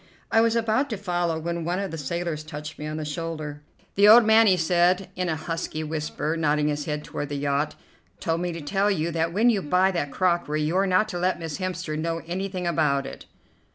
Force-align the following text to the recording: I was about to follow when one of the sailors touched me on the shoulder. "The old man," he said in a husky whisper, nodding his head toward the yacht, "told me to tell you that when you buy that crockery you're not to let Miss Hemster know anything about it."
I 0.31 0.41
was 0.41 0.55
about 0.55 0.89
to 0.89 0.97
follow 0.97 1.37
when 1.37 1.63
one 1.63 1.77
of 1.77 1.91
the 1.91 1.97
sailors 1.99 2.43
touched 2.43 2.79
me 2.79 2.87
on 2.87 2.97
the 2.97 3.05
shoulder. 3.05 3.61
"The 3.93 4.07
old 4.07 4.25
man," 4.25 4.47
he 4.47 4.57
said 4.57 5.11
in 5.15 5.29
a 5.29 5.35
husky 5.35 5.83
whisper, 5.83 6.35
nodding 6.35 6.69
his 6.69 6.85
head 6.85 7.03
toward 7.03 7.29
the 7.29 7.35
yacht, 7.37 7.75
"told 8.19 8.41
me 8.41 8.51
to 8.51 8.61
tell 8.61 8.89
you 8.89 9.11
that 9.11 9.31
when 9.31 9.51
you 9.51 9.61
buy 9.61 9.91
that 9.91 10.09
crockery 10.11 10.63
you're 10.63 10.87
not 10.87 11.07
to 11.09 11.19
let 11.19 11.37
Miss 11.39 11.59
Hemster 11.59 11.95
know 11.95 12.23
anything 12.27 12.65
about 12.65 13.05
it." 13.05 13.27